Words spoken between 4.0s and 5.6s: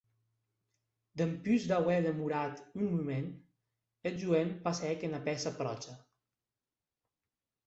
eth joen passèc ena pèça